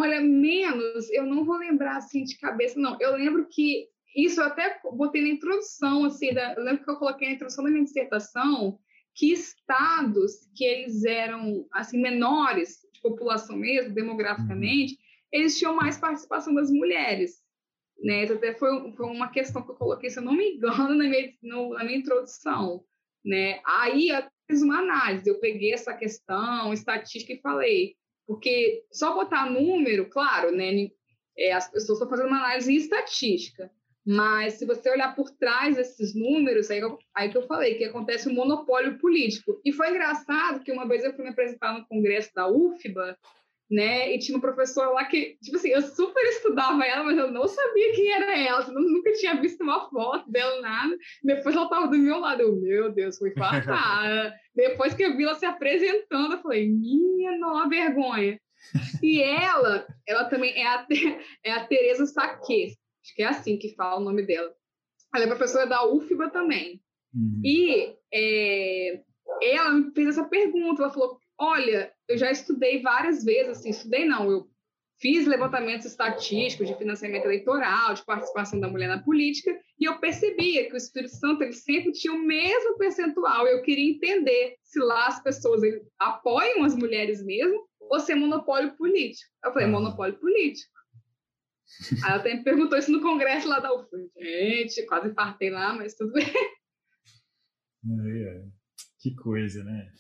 [0.00, 2.96] Olha, menos, eu não vou lembrar assim de cabeça, não.
[2.98, 3.86] Eu lembro que
[4.16, 7.62] isso eu até botei na introdução, assim, da, eu lembro que eu coloquei na introdução
[7.62, 8.78] da minha dissertação
[9.14, 14.96] que estados que eles eram assim menores de população mesmo, demograficamente,
[15.30, 17.42] eles tinham mais participação das mulheres.
[18.02, 18.24] Né?
[18.24, 21.04] Isso até foi, foi uma questão que eu coloquei, se eu não me engano, na
[21.04, 22.82] minha, no, na minha introdução.
[23.22, 23.60] Né?
[23.66, 29.50] Aí eu fiz uma análise, eu peguei essa questão estatística e falei, porque só botar
[29.50, 30.88] número, claro, né,
[31.36, 33.70] é, as pessoas estão fazendo uma análise estatística,
[34.06, 36.80] mas se você olhar por trás desses números, aí,
[37.14, 39.60] aí que eu falei, que acontece um monopólio político.
[39.64, 43.16] E foi engraçado que uma vez eu fui me apresentar no congresso da UFBA,
[43.70, 44.12] né?
[44.12, 47.46] E tinha uma professora lá que, tipo assim, eu super estudava ela, mas eu não
[47.46, 50.96] sabia quem era ela, eu nunca tinha visto uma foto dela, nada.
[51.22, 54.34] Depois ela tava do meu lado, eu, meu Deus, fui fartada.
[54.54, 58.40] Depois que eu vi ela se apresentando, eu falei, minha nova vergonha.
[59.02, 60.86] E ela, ela também é a,
[61.44, 64.52] é a Tereza Saque, acho que é assim que fala o nome dela.
[65.14, 66.80] Ela é professora da UFBA também.
[67.14, 67.40] Uhum.
[67.44, 69.00] E é,
[69.42, 74.04] ela me fez essa pergunta, ela falou, Olha, eu já estudei várias vezes, assim, estudei
[74.04, 74.50] não, eu
[75.00, 80.66] fiz levantamentos estatísticos de financiamento eleitoral, de participação da mulher na política, e eu percebia
[80.66, 83.46] que o Espírito Santo ele sempre tinha o mesmo percentual.
[83.46, 85.62] Eu queria entender se lá as pessoas
[85.98, 89.32] apoiam as mulheres mesmo ou se é monopólio político.
[89.42, 90.70] Eu falei, monopólio político.
[92.04, 94.10] Aí ela até me perguntou isso no congresso lá da UFM.
[94.18, 96.26] Gente, quase partei lá, mas tudo bem.
[99.00, 99.90] Que coisa, né?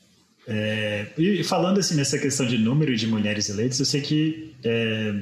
[0.46, 5.12] É, e falando assim nessa questão de número de mulheres eleitas, eu sei que é,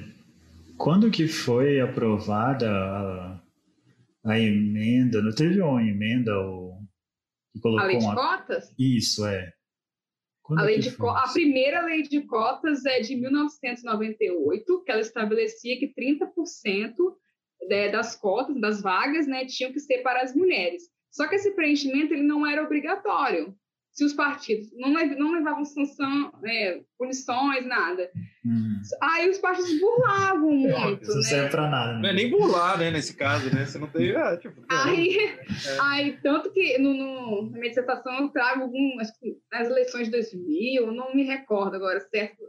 [0.77, 3.41] quando que foi aprovada a,
[4.25, 6.79] a, emenda, não teve uma emenda ou,
[7.53, 8.15] que colocou a lei de uma...
[8.15, 8.75] cotas?
[8.79, 9.53] Isso, é.
[10.57, 11.09] a, lei de co...
[11.11, 16.95] a primeira lei de cotas é de 1998, que ela estabelecia que 30%
[17.69, 20.85] né, das cotas, das vagas, né, tinham que ser para as mulheres.
[21.11, 23.55] Só que esse preenchimento ele não era obrigatório.
[23.93, 28.09] Se os partidos não, não levavam sanção, é, punições, nada.
[28.45, 28.81] Uhum.
[29.03, 31.03] Aí os partidos burlavam muito.
[31.03, 31.23] Isso não né?
[31.23, 31.93] serve para nada.
[31.95, 32.01] Né?
[32.03, 33.67] Não é nem burlar, né, nesse caso, né?
[33.67, 34.15] Você não tem.
[34.15, 35.41] Ah, tipo, aí, é.
[35.81, 40.05] aí, tanto que no, no, na minha dissertação eu trago algum, acho que nas eleições
[40.05, 42.45] de 2000, eu não me recordo agora certo.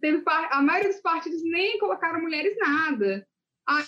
[0.00, 3.26] Teve, a maioria dos partidos nem colocaram mulheres nada.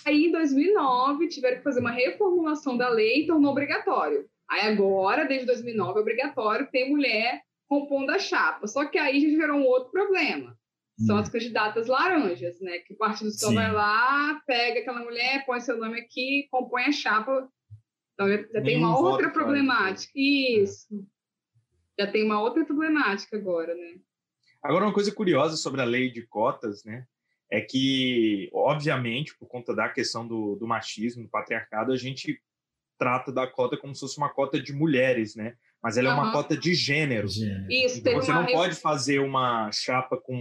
[0.05, 4.25] Aí, em 2009, tiveram que fazer uma reformulação da lei e tornou obrigatório.
[4.49, 8.65] Aí agora, desde 2009, é obrigatório ter mulher compondo a chapa.
[8.67, 10.57] Só que aí já gerou um outro problema.
[11.05, 11.19] São hum.
[11.19, 12.79] as candidatas laranjas, né?
[12.79, 16.91] Que o Partido Sol vai lá, pega aquela mulher, põe seu nome aqui, compõe a
[16.91, 17.47] chapa.
[18.13, 20.11] Então já, já tem uma outra problemática.
[20.15, 20.87] Isso.
[21.97, 23.95] Já tem uma outra problemática agora, né?
[24.61, 27.05] Agora, uma coisa curiosa sobre a lei de cotas, né?
[27.49, 32.41] É que, obviamente, por conta da questão do, do machismo, do patriarcado, a gente
[32.99, 35.55] trata da cota como se fosse uma cota de mulheres, né?
[35.81, 36.17] Mas ela uhum.
[36.17, 37.27] é uma cota de gênero.
[37.27, 40.35] Isso, então, você não pode fazer uma chapa com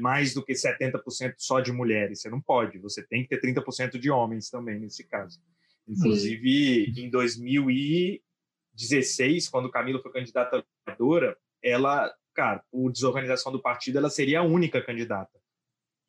[0.00, 2.20] mais do que 70% só de mulheres.
[2.20, 2.80] Você não pode.
[2.80, 5.40] Você tem que ter 30% de homens também, nesse caso.
[5.86, 7.04] Inclusive, Sim.
[7.04, 14.10] em 2016, quando Camila foi candidata a vereadora, ela, cara, por desorganização do partido, ela
[14.10, 15.40] seria a única candidata.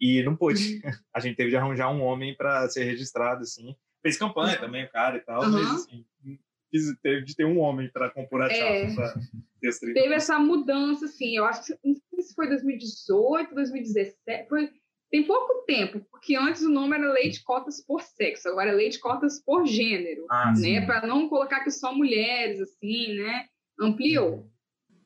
[0.02, 0.82] E não pôde.
[0.84, 0.92] Uhum.
[1.14, 4.62] A gente teve de arranjar um homem para ser registrado, assim fez campanha uhum.
[4.62, 5.52] também, o cara e tal, uhum.
[5.52, 6.06] mas assim,
[7.02, 8.90] teve de ter um homem para compor a é.
[8.90, 9.20] chapa.
[9.60, 14.70] Teve essa mudança, assim, eu acho que não sei se foi 2018, 2017, foi,
[15.10, 18.74] tem pouco tempo, porque antes o nome era lei de cotas por sexo, agora é
[18.74, 20.86] lei de cotas por gênero, ah, né?
[20.86, 23.46] Para não colocar que só mulheres, assim, né?
[23.80, 24.52] Ampliou.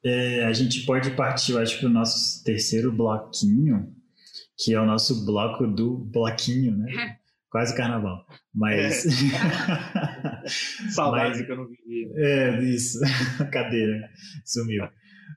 [0.04, 3.94] É, a gente pode partir, eu acho, para o nosso terceiro bloquinho,
[4.58, 7.20] que é o nosso bloco do bloquinho, né?
[7.58, 8.24] Quase carnaval.
[8.54, 9.04] Mas.
[9.34, 10.48] É.
[10.94, 12.12] Saudade que eu não vivi.
[12.16, 13.00] É, isso.
[13.52, 14.08] Cadeira.
[14.46, 14.84] Sumiu.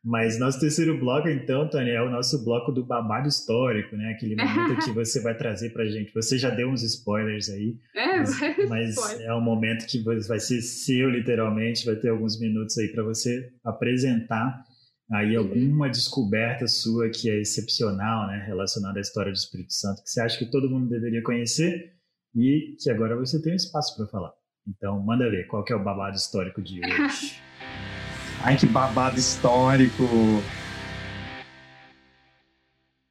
[0.04, 4.12] Mas nosso terceiro bloco, então, Tony, é o nosso bloco do babado histórico, né?
[4.12, 6.12] Aquele momento que você vai trazer pra gente.
[6.12, 7.78] Você já deu uns spoilers aí.
[7.96, 11.86] É, mas, mas é um momento que vai ser seu, literalmente.
[11.86, 14.62] Vai ter alguns minutos aí para você apresentar
[15.10, 15.44] aí uhum.
[15.44, 18.44] alguma descoberta sua que é excepcional, né?
[18.46, 21.99] Relacionada à história do Espírito Santo, que você acha que todo mundo deveria conhecer
[22.34, 24.32] e que agora você tem um espaço para falar.
[24.66, 27.40] Então, manda ver qual que é o babado histórico de hoje.
[28.44, 30.04] Ai, que babado histórico!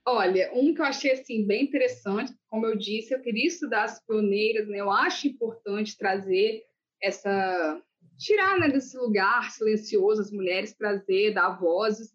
[0.08, 4.04] Olha, um que eu achei assim bem interessante, como eu disse, eu queria estudar as
[4.04, 4.80] pioneiras, né?
[4.80, 6.64] Eu acho importante trazer
[7.02, 7.80] essa
[8.18, 12.12] tirar né, desse lugar silencioso as mulheres, trazer, dar vozes.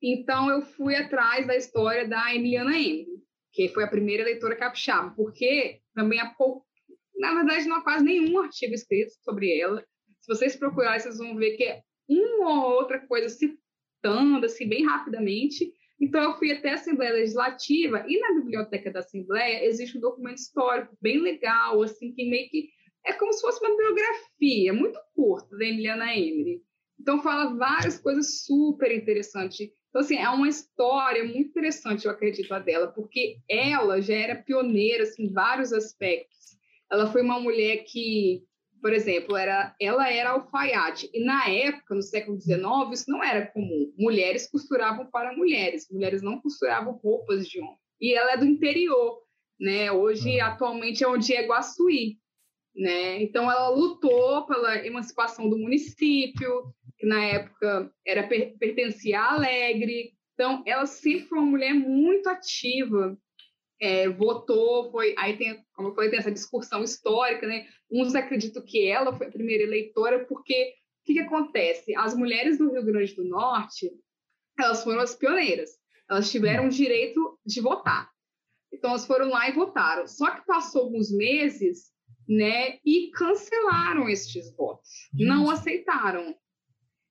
[0.00, 5.14] Então eu fui atrás da história da Emiliana Emily, que foi a primeira leitora capixaba,
[5.14, 6.66] porque também há pouco,
[7.16, 9.84] na verdade, não há quase nenhum artigo escrito sobre ela.
[10.20, 14.84] Se vocês procurarem, vocês vão ver que é uma ou outra coisa citando, assim, bem
[14.84, 15.72] rapidamente.
[16.00, 20.38] Então, eu fui até a Assembleia Legislativa e na biblioteca da Assembleia existe um documento
[20.38, 22.70] histórico bem legal, assim, que meio que
[23.04, 26.62] é como se fosse uma biografia muito curta da Emiliana Emery.
[26.98, 32.50] Então, fala várias coisas super interessantes então, assim, é uma história muito interessante, eu acredito,
[32.54, 36.56] a dela, porque ela já era pioneira assim, em vários aspectos.
[36.90, 38.42] Ela foi uma mulher que,
[38.80, 41.10] por exemplo, era, ela era alfaiate.
[41.12, 43.92] E na época, no século XIX, isso não era comum.
[43.98, 47.76] Mulheres costuravam para mulheres, mulheres não costuravam roupas de homem.
[48.00, 49.20] E ela é do interior,
[49.60, 49.92] né?
[49.92, 50.44] Hoje, uhum.
[50.46, 52.16] atualmente, é onde é Guaçuí.
[52.74, 53.22] Né?
[53.22, 56.72] Então, ela lutou pela emancipação do município,
[57.02, 60.12] que na época era pertencia à Alegre.
[60.34, 63.18] Então, ela sempre foi uma mulher muito ativa,
[63.80, 65.12] é, votou, foi.
[65.18, 67.66] Aí tem, como eu falei, tem essa discussão histórica, né?
[67.90, 71.92] Uns acreditam que ela foi a primeira eleitora, porque o que, que acontece?
[71.96, 73.90] As mulheres do Rio Grande do Norte,
[74.56, 75.70] elas foram as pioneiras.
[76.08, 78.08] Elas tiveram o direito de votar.
[78.72, 80.06] Então, elas foram lá e votaram.
[80.06, 81.90] Só que passou alguns meses,
[82.28, 82.78] né?
[82.86, 84.88] E cancelaram estes votos.
[85.12, 86.36] Não aceitaram.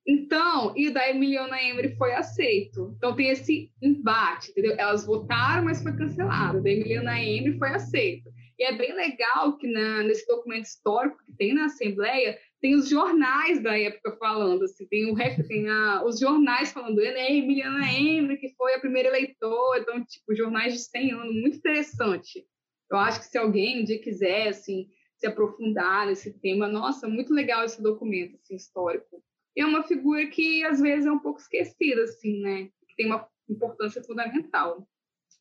[0.06, 2.92] Então, e da Emiliana Emery foi aceito.
[2.96, 4.74] Então tem esse embate, entendeu?
[4.76, 6.62] Elas votaram, mas foi cancelado.
[6.62, 8.28] Da Emiliana Emery foi aceito.
[8.58, 12.88] E é bem legal que na, nesse documento histórico que tem na Assembleia, tem os
[12.88, 15.16] jornais da época falando, assim, tem, o,
[15.48, 20.34] tem a, os jornais falando, é Emiliana Emery, que foi a primeira eleitora, então, tipo,
[20.34, 22.44] jornais de 100 anos, muito interessante.
[22.90, 27.32] Eu acho que se alguém um dia quiser, assim, se aprofundar nesse tema, nossa, muito
[27.32, 29.22] legal esse documento, assim, histórico
[29.56, 32.68] é uma figura que às vezes é um pouco esquecida, assim, né?
[32.88, 34.86] Que tem uma importância fundamental.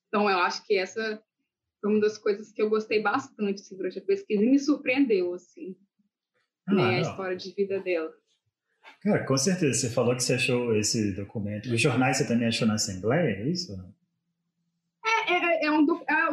[0.08, 1.22] Então, eu acho que essa
[1.80, 5.34] foi uma das coisas que eu gostei bastante assim, durante a pesquisa e me surpreendeu,
[5.34, 5.76] assim,
[6.68, 6.98] ah, né?
[6.98, 8.14] A história de vida dela.
[9.02, 9.80] Cara, com certeza.
[9.80, 11.72] Você falou que você achou esse documento.
[11.72, 13.74] Os jornais você também achou na Assembleia, é isso?
[13.74, 14.01] É,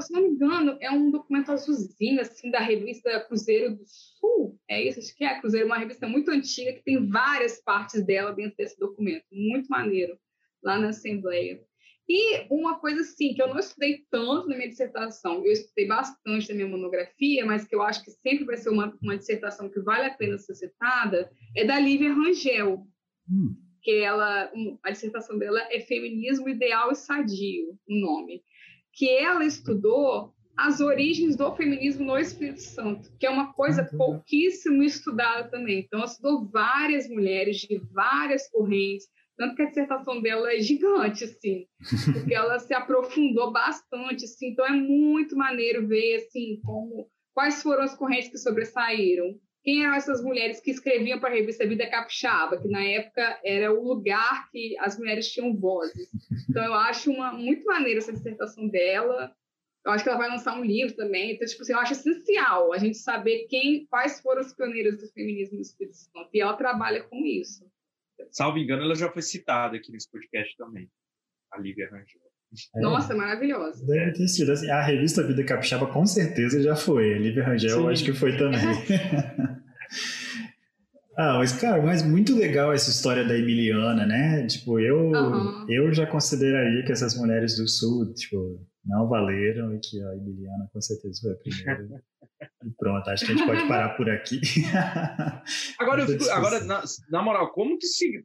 [0.01, 4.59] se não me engano, é um documento azulzinho, assim, da revista Cruzeiro do Sul.
[4.69, 5.41] É isso, acho que é.
[5.41, 9.25] Cruzeiro é uma revista muito antiga que tem várias partes dela dentro desse documento.
[9.31, 10.19] Muito maneiro,
[10.63, 11.61] lá na Assembleia.
[12.09, 16.49] E uma coisa assim, que eu não estudei tanto na minha dissertação, eu estudei bastante
[16.49, 19.79] na minha monografia, mas que eu acho que sempre vai ser uma, uma dissertação que
[19.81, 22.87] vale a pena ser citada, é da Lívia Rangel,
[23.31, 23.55] hum.
[23.83, 24.51] que ela,
[24.83, 28.43] a dissertação dela é Feminismo Ideal e Sadio, o nome,
[28.99, 33.97] que ela estudou as origens do feminismo no Espírito Santo, que é uma coisa ah,
[33.97, 35.79] pouquíssimo estudada também.
[35.79, 39.07] Então, ela estudou várias mulheres de várias correntes,
[39.37, 41.65] tanto que a dissertação dela é gigante, assim,
[42.13, 47.85] porque ela se aprofundou bastante, assim, então é muito maneiro ver, assim, como, quais foram
[47.85, 49.39] as correntes que sobressaíram.
[49.69, 53.71] Quem eram essas mulheres que escreviam para a revista Vida Capixaba, que na época era
[53.71, 56.09] o lugar que as mulheres tinham vozes.
[56.49, 59.31] Então eu acho uma, muito maneira essa dissertação dela.
[59.85, 61.35] Eu acho que ela vai lançar um livro também.
[61.35, 65.07] Então, tipo assim, eu acho essencial a gente saber quem, quais foram os pioneiros do
[65.13, 66.31] feminismo no Espírito Santo.
[66.33, 67.71] E ela trabalha com isso.
[68.31, 70.91] Salvo engano, ela já foi citada aqui nesse podcast também,
[71.53, 72.23] a Lívia Rangel.
[72.75, 72.81] É.
[72.81, 73.85] Nossa, maravilhosa.
[73.85, 74.53] Deve ter sido.
[74.53, 77.13] Assim, a revista Vida Capixaba com certeza já foi.
[77.13, 77.89] A Lívia Rangel Sim.
[77.91, 78.61] acho que foi também.
[81.19, 84.47] ah, mas, cara, mas muito legal essa história da Emiliana, né?
[84.47, 85.67] Tipo, eu, uhum.
[85.69, 90.71] eu já consideraria que essas mulheres do Sul, tipo, não valeram e que a Emiliana
[90.73, 92.03] com certeza foi a primeira.
[92.65, 94.41] E pronto, acho que a gente pode parar por aqui.
[95.81, 98.23] agora, eu fico, agora na, na, moral, como que se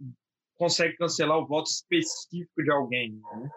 [0.56, 3.50] consegue cancelar o voto específico de alguém, né?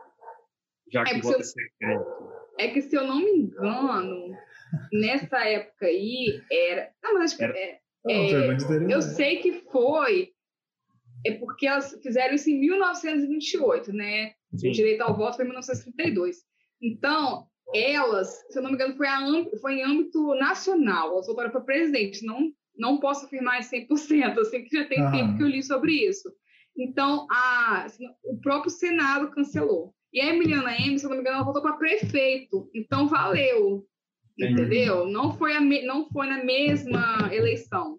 [0.91, 2.07] Já que é o voto é secreto.
[2.59, 4.35] É que se eu não me engano,
[4.95, 6.91] nessa época aí era.
[7.03, 7.45] Não, mas acho que.
[7.45, 7.59] Era...
[7.59, 10.31] É, é, eu sei que foi.
[11.27, 14.33] É porque elas fizeram isso em 1928, né?
[14.55, 14.69] Sim.
[14.69, 16.37] O direito ao voto foi em 1932.
[16.81, 19.07] Então, elas, se eu não me engano, foi,
[19.61, 24.77] foi em âmbito nacional, elas votaram para presidente, não, não posso afirmar 100%, assim que
[24.77, 26.31] já tem tempo que eu li sobre isso.
[26.79, 27.87] Então, a,
[28.25, 29.95] o próprio Senado cancelou.
[30.13, 33.85] E a Emiliana M, se eu não me engano, ela votou para prefeito, então valeu,
[34.39, 35.07] entendeu?
[35.07, 37.99] Não foi, a não foi na mesma eleição.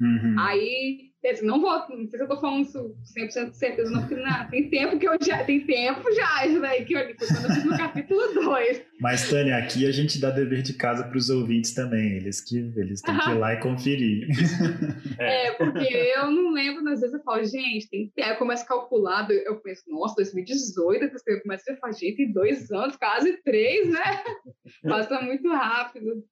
[0.00, 0.36] Uhum.
[0.38, 1.09] Aí
[1.42, 4.48] não vou, não sei se eu tô falando isso 100% de certeza, não, porque não,
[4.48, 7.54] tem tempo que eu já, tem tempo já, isso daí que eu li, quando eu
[7.54, 8.82] fiz no capítulo 2.
[9.00, 12.58] Mas, Tânia, aqui a gente dá dever de casa para os ouvintes também, eles que
[12.76, 14.28] eles têm que ir lá e conferir.
[15.18, 15.84] É, porque
[16.16, 19.60] eu não lembro, às vezes eu falo, gente, tem tempo, eu começo a calcular, eu
[19.60, 24.22] penso, nossa, 2018, eu começo a falar, gente, tem dois anos, quase três, né?
[24.82, 26.24] Passa muito rápido.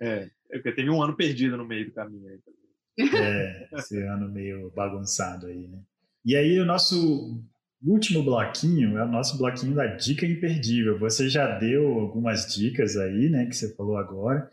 [0.00, 2.57] É, é porque teve um ano perdido no meio do caminho aí também.
[2.98, 5.78] É, esse ano meio bagunçado aí, né?
[6.24, 7.42] E aí o nosso
[7.82, 10.98] último bloquinho é o nosso bloquinho da dica imperdível.
[10.98, 14.48] Você já deu algumas dicas aí, né, que você falou agora,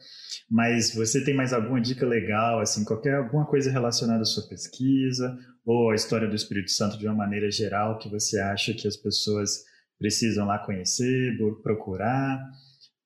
[0.50, 5.36] mas você tem mais alguma dica legal, assim, qualquer alguma coisa relacionada à sua pesquisa
[5.66, 8.96] ou à história do Espírito Santo de uma maneira geral que você acha que as
[8.96, 9.64] pessoas
[9.98, 12.40] precisam lá conhecer, procurar?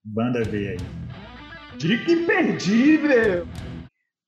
[0.03, 1.77] Banda ver aí.
[1.77, 3.47] Dica imperdível!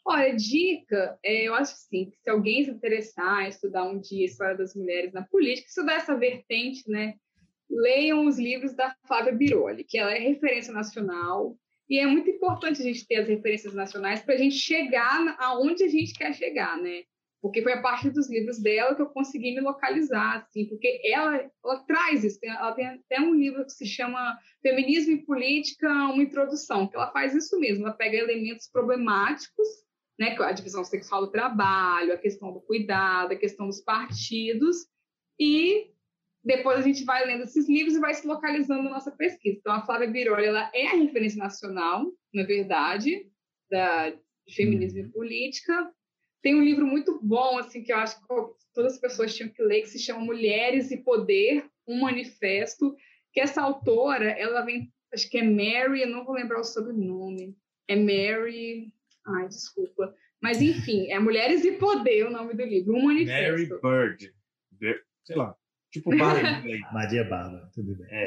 [0.04, 4.24] Olha, dica, é, eu acho assim, que se alguém se interessar em estudar um dia
[4.24, 7.14] a história das mulheres na política, estudar essa vertente, né,
[7.70, 11.56] leiam os livros da Flávia Biroli, que ela é referência nacional,
[11.90, 15.84] e é muito importante a gente ter as referências nacionais para a gente chegar aonde
[15.84, 17.04] a gente quer chegar, né?
[17.42, 21.50] Porque foi a partir dos livros dela que eu consegui me localizar, assim, porque ela,
[21.64, 22.40] ela traz isso.
[22.44, 27.12] Ela tem até um livro que se chama Feminismo e Política, uma introdução, que ela
[27.12, 27.86] faz isso mesmo.
[27.86, 29.68] Ela pega elementos problemáticos
[30.22, 34.86] né, a divisão sexual do trabalho, a questão do cuidado, a questão dos partidos,
[35.40, 35.90] e
[36.44, 39.58] depois a gente vai lendo esses livros e vai se localizando na nossa pesquisa.
[39.58, 43.28] Então, a Flávia Biroli, ela é a referência nacional, na verdade,
[43.70, 44.14] da
[44.56, 45.92] feminismo e política.
[46.44, 48.28] Tem um livro muito bom, assim, que eu acho que
[48.76, 52.96] todas as pessoas tinham que ler, que se chama Mulheres e Poder, um manifesto,
[53.34, 57.56] que essa autora, ela vem, acho que é Mary, eu não vou lembrar o sobrenome,
[57.88, 58.94] é Mary,
[59.26, 60.14] Ai, desculpa.
[60.42, 63.80] Mas, enfim, é Mulheres e Poder o nome do livro, um manifesto.
[63.82, 64.34] Mary
[64.80, 65.04] Bird.
[65.24, 65.56] Sei lá.
[65.92, 66.64] Tipo Bárbara.
[66.92, 68.08] Maria Bárbara, tudo bem.
[68.10, 68.26] É.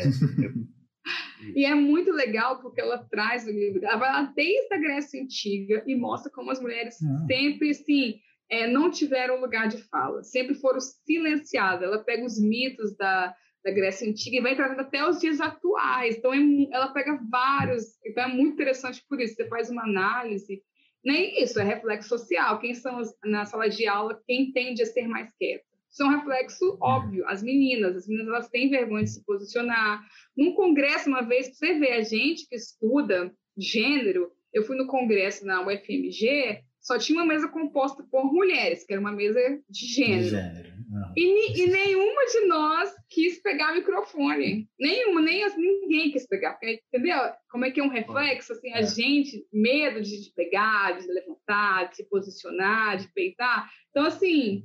[1.57, 5.21] e é muito legal porque ela traz o livro, ela vai lá desde a Grécia
[5.21, 7.27] Antiga e mostra como as mulheres ah.
[7.27, 11.83] sempre, assim, é, não tiveram lugar de fala, sempre foram silenciadas.
[11.83, 13.35] Ela pega os mitos da,
[13.65, 16.17] da Grécia Antiga e vai trazendo até os dias atuais.
[16.17, 16.39] Então, é,
[16.71, 17.99] ela pega vários.
[18.05, 19.35] Então, é muito interessante por isso.
[19.35, 20.63] Você faz uma análise
[21.05, 22.59] Nem isso, é reflexo social.
[22.59, 25.65] Quem são as, na sala de aula, quem tende a ser mais quieto?
[25.91, 27.25] Isso é um reflexo óbvio.
[27.29, 30.05] As meninas, as meninas elas têm vergonha de se posicionar.
[30.37, 35.45] Num congresso, uma vez, você vê a gente que estuda gênero, eu fui no congresso
[35.45, 40.29] na UFMG, só tinha uma mesa composta por mulheres, que era uma mesa de gênero.
[40.29, 40.75] gênero.
[41.17, 44.69] E, e, nenhuma de nós quis pegar microfone.
[44.79, 46.53] Nenhuma, nem ninguém quis pegar.
[46.53, 47.19] Porque, entendeu?
[47.51, 48.53] Como é que é um reflexo?
[48.53, 48.87] Assim, a é.
[48.87, 53.69] gente, medo de, de pegar, de levantar, de se posicionar, de peitar.
[53.91, 54.63] Então, assim,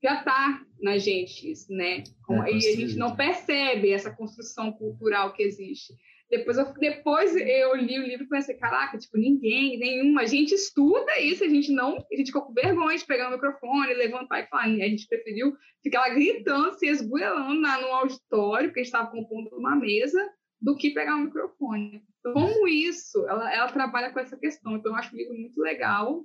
[0.00, 2.04] já está na gente isso, né?
[2.46, 5.94] É, e a gente não percebe essa construção cultural que existe.
[6.30, 10.22] Depois eu, depois eu li o livro e pensei, caraca, tipo, ninguém, nenhuma.
[10.22, 11.96] A gente estuda isso, a gente não.
[11.96, 14.64] A gente ficou com vergonha de pegar o microfone, levantar e falar.
[14.64, 19.48] A gente preferiu ficar lá gritando, se esbuelando no auditório, porque a gente estava compondo
[19.56, 20.24] uma mesa,
[20.60, 22.04] do que pegar o microfone.
[22.20, 24.76] Então, como isso, ela, ela trabalha com essa questão.
[24.76, 26.24] Então, eu acho o livro muito legal,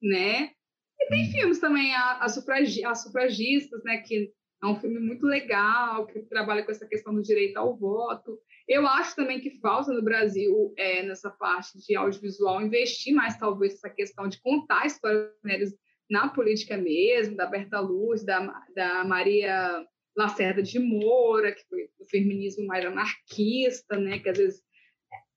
[0.00, 0.52] né?
[1.00, 1.32] E tem uhum.
[1.32, 3.98] filmes também, as sufragi, sufragistas, né?
[3.98, 4.32] Que
[4.62, 8.38] é um filme muito legal, que trabalha com essa questão do direito ao voto.
[8.66, 13.74] Eu acho também que falta no Brasil, é, nessa parte de audiovisual, investir mais, talvez,
[13.74, 15.74] essa questão de contar a história das mulheres
[16.10, 19.86] na política mesmo, da Berta Luz, da, da Maria
[20.16, 24.62] Lacerda de Moura, que foi o feminismo mais anarquista, né, que às vezes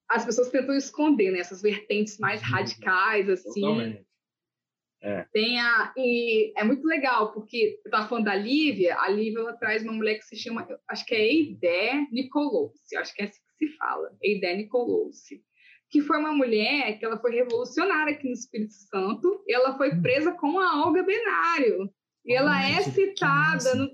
[0.10, 3.62] as pessoas tentam esconder né, essas vertentes mais radicais, assim.
[3.62, 4.11] Totalmente.
[5.04, 5.26] É.
[5.34, 9.54] Tem a, e é muito legal, porque eu estava falando da Lívia, a Lívia ela
[9.54, 13.40] traz uma mulher que se chama, acho que é Eidé Nicolouce, acho que é assim
[13.58, 15.44] que se fala, Eidé Nicolouce,
[15.90, 20.02] que foi uma mulher que ela foi revolucionária aqui no Espírito Santo, ela foi hum.
[20.04, 21.92] presa com a Olga Benário,
[22.24, 23.90] e ela é citada no...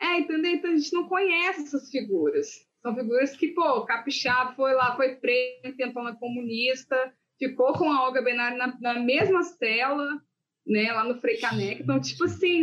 [0.00, 0.52] É, entendeu?
[0.52, 2.64] Então a gente não conhece essas figuras.
[2.82, 6.96] São figuras que, pô, Capixaba foi lá, foi preso, tentou uma comunista,
[7.38, 10.20] ficou com a Olga Benário na, na mesma cela,
[10.68, 11.82] né, lá no Frei Caneca.
[11.82, 12.62] Então, tipo assim,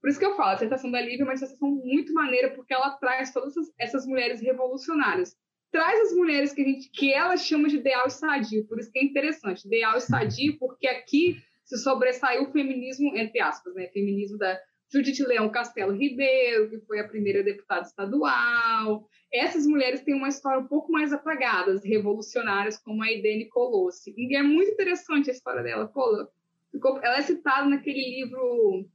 [0.00, 2.74] por isso que eu falo, a dissertação da Lívia é uma dissertação muito maneira, porque
[2.74, 5.36] ela traz todas essas, mulheres revolucionárias.
[5.72, 8.98] Traz as mulheres que, a gente, que ela chama de ideal sadio, por isso que
[8.98, 9.66] é interessante.
[9.66, 14.58] Ideal sadio, porque aqui se sobressaiu o feminismo, entre aspas, né, feminismo da
[14.92, 19.08] Judite Leão Castelo Ribeiro, que foi a primeira deputada estadual.
[19.32, 24.14] Essas mulheres têm uma história um pouco mais apagada, revolucionárias, como a Edene Colosse.
[24.16, 25.88] E é muito interessante a história dela.
[25.88, 26.28] Pô,
[26.76, 28.86] Ficou, ela é citada naquele livro.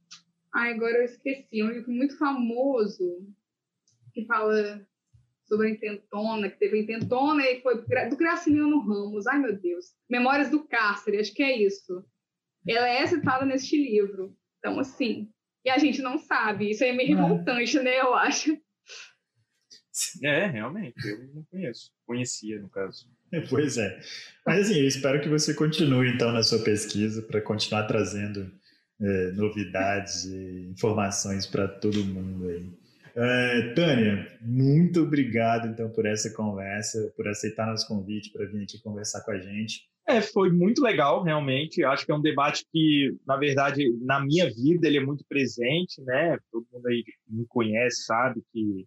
[0.54, 1.60] Ai, agora eu esqueci.
[1.60, 3.26] É um livro muito famoso
[4.14, 4.86] que fala
[5.46, 9.26] sobre a intentona, que teve a intentona e foi do Graciliano Ramos.
[9.26, 9.86] Ai, meu Deus.
[10.08, 12.04] Memórias do Cárcere, acho que é isso.
[12.68, 14.36] Ela é citada neste livro.
[14.60, 15.28] Então, assim.
[15.64, 16.70] E a gente não sabe.
[16.70, 18.00] Isso é meio revoltante, né?
[18.00, 18.56] Eu acho.
[20.22, 21.04] É, realmente.
[21.04, 21.90] Eu não conheço.
[22.06, 23.10] Conhecia, no caso.
[23.48, 23.98] Pois é.
[24.46, 28.50] Mas assim, eu espero que você continue então na sua pesquisa para continuar trazendo
[29.00, 32.70] é, novidades e informações para todo mundo aí.
[33.14, 38.80] É, Tânia, muito obrigado então por essa conversa, por aceitar nosso convite para vir aqui
[38.82, 39.82] conversar com a gente.
[40.08, 41.84] É, foi muito legal, realmente.
[41.84, 46.02] Acho que é um debate que, na verdade, na minha vida ele é muito presente,
[46.02, 46.36] né?
[46.50, 48.84] Todo mundo aí me conhece, sabe que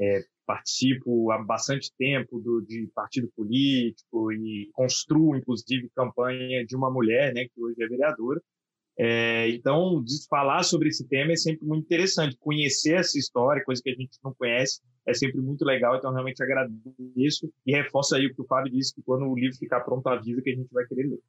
[0.00, 6.90] é, participo há bastante tempo do, de partido político e construo, inclusive, campanha de uma
[6.90, 8.40] mulher, né, que hoje é vereadora.
[8.98, 12.36] É, então, falar sobre esse tema é sempre muito interessante.
[12.38, 15.96] Conhecer essa história, coisa que a gente não conhece, é sempre muito legal.
[15.96, 19.56] Então, realmente agradeço e reforço aí o que o Fábio disse, que quando o livro
[19.56, 21.20] ficar pronto, avisa que a gente vai querer ler.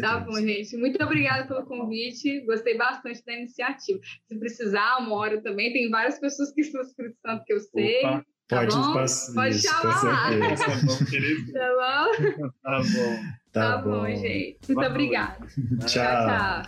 [0.00, 0.76] Tá bom, gente.
[0.76, 2.40] Muito obrigada pelo convite.
[2.44, 4.00] Gostei bastante da iniciativa.
[4.26, 5.72] Se precisar, uma hora também.
[5.72, 7.98] Tem várias pessoas que estão no Espírito Santo que eu sei.
[8.00, 8.26] Opa.
[8.48, 8.94] Tá pode bom?
[8.94, 10.30] Passar, Pode isso, chamar.
[10.56, 11.52] Tá bom, querido.
[11.58, 12.14] Tá bom?
[12.62, 13.22] Tá bom.
[13.52, 13.90] Tá, tá bom.
[13.90, 14.56] bom, gente.
[14.68, 15.46] Muito obrigada.
[15.86, 15.86] tchau.
[15.86, 16.62] tchau.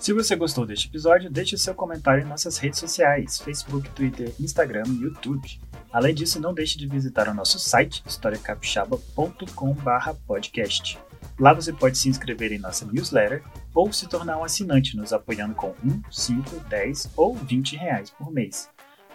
[0.00, 4.84] Se você gostou deste episódio, deixe seu comentário em nossas redes sociais, Facebook, Twitter, Instagram
[4.86, 5.60] e YouTube.
[5.92, 10.98] Além disso, não deixe de visitar o nosso site, historiacapixaba.com/podcast.
[11.38, 13.42] Lá você pode se inscrever em nossa newsletter
[13.74, 18.32] ou se tornar um assinante nos apoiando com 1, 5, 10 ou 20 reais por
[18.32, 18.70] mês.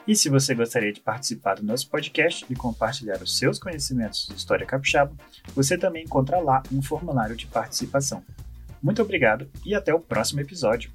[0.07, 4.35] E se você gostaria de participar do nosso podcast e compartilhar os seus conhecimentos de
[4.35, 5.13] história capixaba,
[5.55, 8.23] você também encontra lá um formulário de participação.
[8.81, 10.91] Muito obrigado e até o próximo episódio.